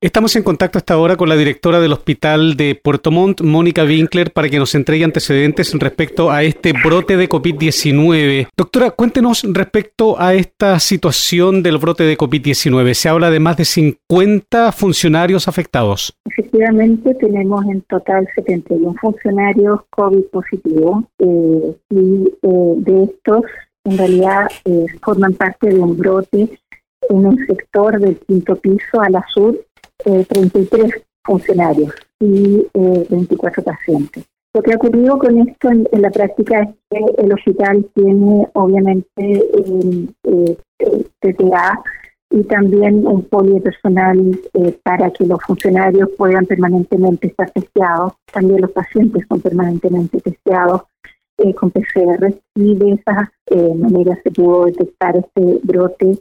[0.00, 4.32] Estamos en contacto hasta ahora con la directora del Hospital de Puerto Montt, Mónica Winkler,
[4.32, 8.46] para que nos entregue antecedentes respecto a este brote de COVID-19.
[8.56, 12.94] Doctora, cuéntenos respecto a esta situación del brote de COVID-19.
[12.94, 16.16] Se habla de más de 50 funcionarios afectados.
[16.26, 23.42] Efectivamente, tenemos en total 71 funcionarios COVID positivos eh, y eh, de estos,
[23.82, 26.48] en realidad, eh, forman parte de un brote
[27.08, 29.58] en un sector del quinto piso a la sur
[30.04, 30.92] 33
[31.24, 34.24] funcionarios y 24 pacientes.
[34.54, 39.44] Lo que ha ocurrido con esto en, la práctica es que el hospital tiene obviamente
[40.24, 40.56] eh,
[41.20, 41.82] TTA
[42.30, 48.14] y también un polipersonal eh, para que los funcionarios puedan permanentemente estar testeados.
[48.32, 50.82] También los pacientes son permanentemente testeados
[51.38, 56.18] eh, con PCR y de esa eh, manera se pudo detectar este brote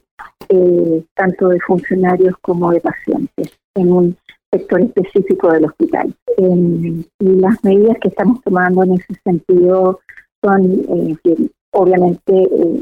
[0.49, 4.17] eh, tanto de funcionarios como de pacientes en un
[4.51, 6.13] sector específico del hospital.
[6.37, 9.99] y las medidas que estamos tomando en ese sentido
[10.43, 12.33] son que obviamente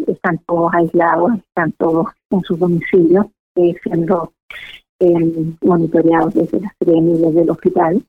[0.08, 3.26] están todos aislados, están todos en sus domicilios,
[3.84, 4.32] siendo
[5.62, 8.04] monitoreados desde las y desde el hospital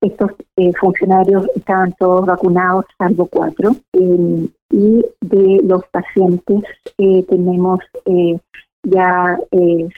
[0.00, 6.62] estos eh, funcionarios estaban todos vacunados, salvo cuatro, y de los pacientes
[6.98, 8.38] eh, tenemos eh,
[8.82, 9.38] ya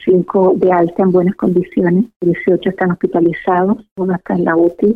[0.03, 4.95] cinco de alta en buenas condiciones, 18 están hospitalizados, uno está en la UTI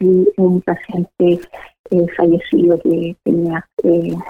[0.00, 1.40] y un paciente
[2.16, 3.66] fallecido que tenía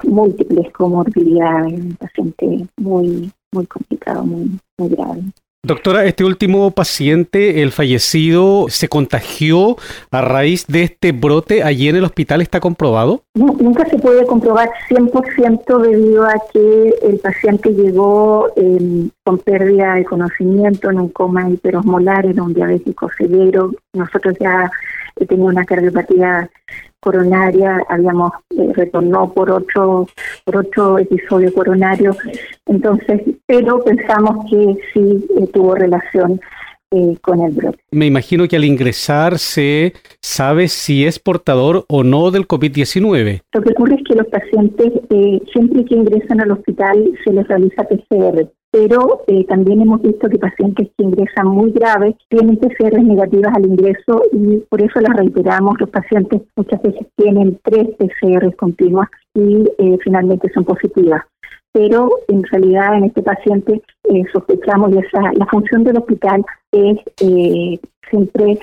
[0.05, 5.23] múltiples comorbilidades, un paciente muy muy complicado, muy grave.
[5.69, 9.77] Doctora, este último paciente, el fallecido, ¿se contagió
[10.11, 12.41] a raíz de este brote allí en el hospital?
[12.41, 13.25] ¿Está comprobado?
[13.35, 20.07] nunca se puede comprobar 100% debido a que el paciente llegó em, con pérdida de
[20.07, 23.73] conocimiento, en un coma hiperosmolar, en un diabético severo.
[23.93, 24.71] Nosotros ya
[25.29, 26.49] teníamos una cardiopatía
[27.01, 30.07] coronaria, habíamos eh, retornó por otro
[30.45, 32.17] por otro episodio coronario,
[32.67, 36.41] entonces, pero pensamos que sí eh, tuvo relación
[36.91, 37.78] eh, con el brote.
[37.91, 43.41] Me imagino que al ingresar se sabe si es portador o no del COVID-19.
[43.55, 44.93] Lo que ocurre es que los pacientes,
[45.53, 50.39] siempre que ingresan al hospital, se les realiza PCR pero eh, también hemos visto que
[50.39, 55.81] pacientes que ingresan muy graves tienen PCR negativas al ingreso y por eso las reiteramos.
[55.81, 61.23] Los pacientes muchas veces tienen tres PCR continuas y eh, finalmente son positivas.
[61.73, 66.99] Pero en realidad en este paciente eh, sospechamos y esa, la función del hospital es
[68.11, 68.59] siempre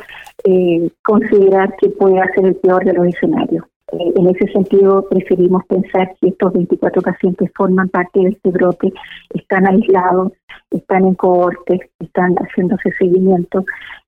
[1.04, 3.66] considerar que puede ser el peor de los escenarios.
[3.92, 8.92] Eh, en ese sentido, preferimos pensar que estos 24 pacientes forman parte de este brote,
[9.34, 10.34] están aislados,
[10.72, 13.64] están en cohortes, están haciéndose seguimiento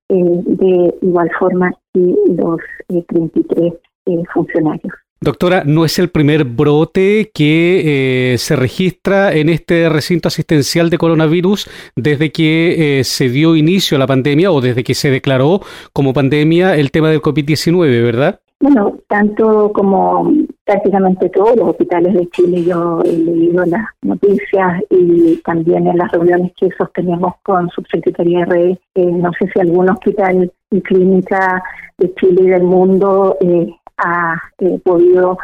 [0.09, 0.15] eh,
[0.45, 3.73] de igual forma que los 33
[4.05, 4.93] eh, funcionarios.
[5.19, 11.67] Doctora, no es el primer brote que se registra en este recinto asistencial de coronavirus
[11.95, 15.61] desde que se dio inicio a la pandemia o desde que se declaró
[15.91, 18.39] como pandemia el tema del COVID-19, ¿verdad?
[18.59, 20.33] Bueno, tanto como
[20.65, 26.11] prácticamente todos los hospitales de Chile, yo he leído las noticias y también en las
[26.11, 31.63] reuniones que sostenemos con Subsecretaría Red, eh, no sé si algún hospital y clínica
[31.99, 35.37] de Chile y del mundo eh, ha eh, podido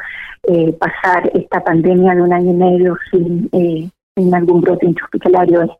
[0.77, 5.79] pasar esta pandemia de un año y medio sin en algún brote intrahospitalario.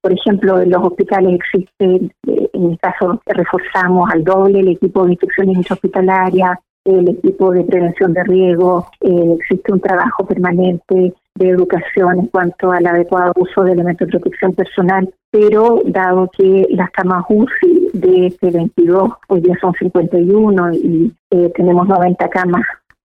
[0.00, 5.12] por ejemplo, en los hospitales existe, en el caso reforzamos al doble el equipo de
[5.12, 12.18] instrucciones intrahospitalarias, el equipo de prevención de riesgo, eh, existe un trabajo permanente de educación
[12.18, 17.24] en cuanto al adecuado uso de elementos de protección personal, pero dado que las camas
[17.28, 22.64] UCI de este 22 hoy día son 51 y eh, tenemos 90 camas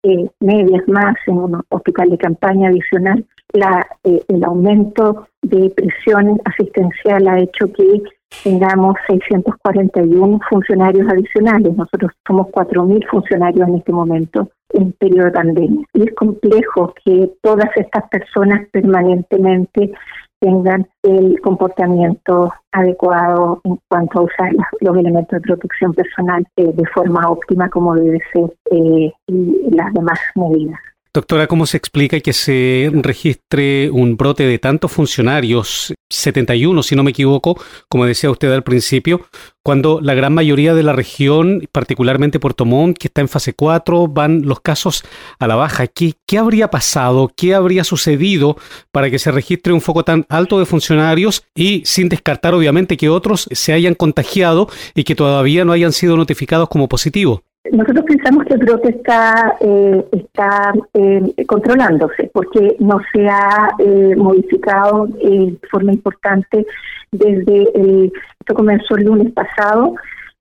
[0.03, 7.27] eh, medias más en un hospital de campaña adicional, la, el aumento de presión asistencial
[7.27, 8.03] ha hecho que
[8.43, 11.75] tengamos 641 funcionarios adicionales.
[11.75, 15.85] Nosotros somos 4.000 funcionarios en este momento en periodo de pandemia.
[15.93, 19.91] Y es complejo que todas estas personas permanentemente
[20.39, 26.85] tengan el comportamiento adecuado en cuanto a usar los elementos de protección personal eh, de
[26.93, 30.79] forma óptima como debe ser eh, y las demás medidas.
[31.11, 37.01] Doctora, ¿cómo se explica que se registre un brote de tantos funcionarios, 71 si no
[37.01, 37.59] me equivoco,
[37.89, 39.25] como decía usted al principio,
[39.63, 44.07] cuando la gran mayoría de la región, particularmente Puerto Montt, que está en fase 4,
[44.07, 45.03] van los casos
[45.39, 45.87] a la baja?
[45.87, 47.31] ¿Qué, ¿Qué habría pasado?
[47.35, 48.55] ¿Qué habría sucedido
[48.91, 53.09] para que se registre un foco tan alto de funcionarios y sin descartar obviamente que
[53.09, 57.41] otros se hayan contagiado y que todavía no hayan sido notificados como positivos?
[57.71, 64.15] Nosotros pensamos que el brote está, eh, está eh, controlándose porque no se ha eh,
[64.15, 66.65] modificado de forma importante
[67.11, 69.93] desde el, esto comenzó el lunes pasado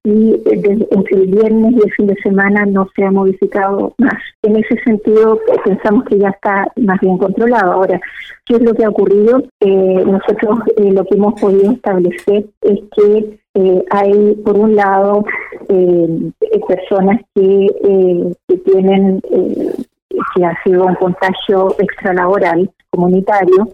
[0.05, 4.23] y entre el viernes y el fin de semana no se ha modificado más.
[4.43, 7.73] En ese sentido pensamos que ya está más bien controlado.
[7.73, 8.01] Ahora,
[8.47, 9.43] ¿qué es lo que ha ocurrido?
[9.61, 15.25] nosotros lo que hemos podido establecer es que eh, hay, por un lado,
[15.69, 16.31] eh,
[16.67, 23.69] personas que, eh, que tienen, que ha sido un contagio extralaboral comunitario,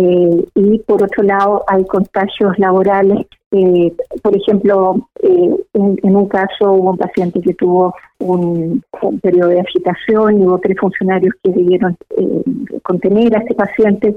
[0.00, 3.26] y por otro lado hay contagios laborales.
[4.22, 8.82] por ejemplo, en, un caso hubo un paciente que tuvo un,
[9.22, 11.96] periodo de agitación y hubo tres funcionarios que debieron
[12.82, 14.16] contener a este paciente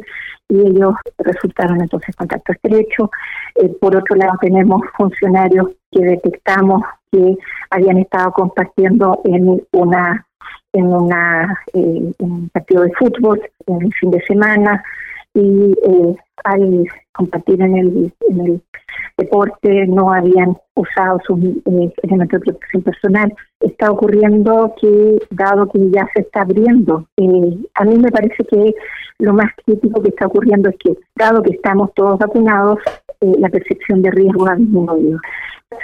[0.49, 3.09] y ellos resultaron entonces contacto estrecho.
[3.55, 6.81] Eh, por otro lado, tenemos funcionarios que detectamos
[7.11, 7.37] que
[7.69, 10.25] habían estado compartiendo en una
[10.73, 14.83] en una eh, un partido de fútbol en el fin de semana
[15.33, 18.61] y eh, al compartir en el, en el
[19.17, 23.33] deporte no habían usado sus eh, elementos de protección personal.
[23.59, 28.73] Está ocurriendo que, dado que ya se está abriendo, eh, a mí me parece que
[29.19, 32.79] lo más crítico que está ocurriendo es que, dado que estamos todos vacunados,
[33.21, 35.19] eh, la percepción de riesgo ha disminuido.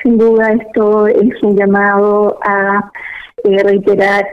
[0.03, 2.91] Sin duda, esto es un llamado a
[3.43, 4.25] reiterar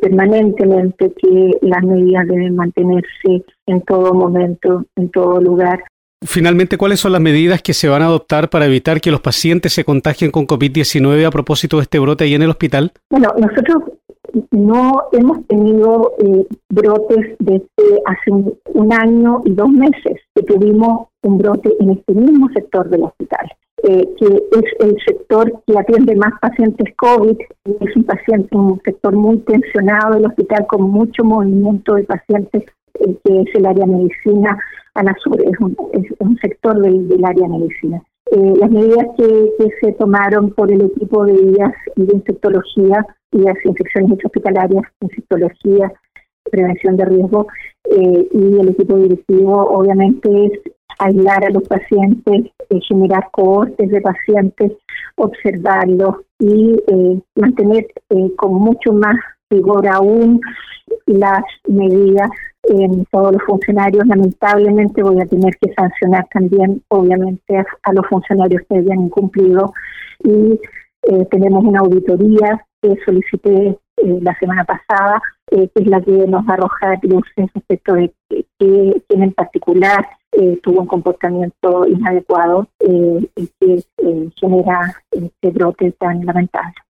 [0.00, 5.84] permanentemente que las medidas deben mantenerse en todo momento, en todo lugar,
[6.24, 9.74] Finalmente, ¿cuáles son las medidas que se van a adoptar para evitar que los pacientes
[9.74, 12.92] se contagien con COVID-19 a propósito de este brote ahí en el hospital?
[13.10, 13.82] Bueno, nosotros
[14.50, 21.38] no hemos tenido eh, brotes desde hace un, año y dos meses que tuvimos un
[21.38, 23.46] brote en este mismo sector del hospital,
[23.82, 27.38] eh, que es el sector que atiende más pacientes COVID,
[27.80, 32.64] es un paciente, un sector muy tensionado del hospital con mucho movimiento de pacientes,
[33.00, 34.58] eh, que es el área medicina
[35.22, 38.02] sur es un, es un sector del, área de medicina.
[38.32, 39.50] Eh, las medidas que,
[39.80, 45.92] se tomaron por el equipo de vías y de infectología y las infecciones hospitalarias, infectología,
[46.50, 47.46] prevención de riesgo
[47.90, 50.52] eh, y el equipo directivo obviamente es
[50.98, 54.72] aislar a los pacientes, eh, generar cohortes de pacientes,
[55.16, 56.76] observarlos y
[57.34, 57.86] mantener
[58.36, 59.16] con mucho más
[59.50, 60.40] rigor aún
[61.06, 62.28] las medidas
[62.64, 64.06] en todos los funcionarios.
[64.06, 69.72] Lamentablemente voy a tener que sancionar también, obviamente, a, los funcionarios que hayan incumplido.
[70.24, 70.60] Y
[71.02, 76.26] eh, tenemos una auditoría que solicité eh, la semana pasada, eh, que es la que
[76.26, 80.06] nos arroja luces respecto de que, quien en particular
[80.62, 83.28] tuvo un comportamiento inadecuado y
[83.60, 83.82] que
[84.36, 86.76] genera este brote tan lamentable.